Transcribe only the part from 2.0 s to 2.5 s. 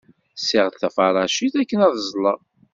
ẓleɣ.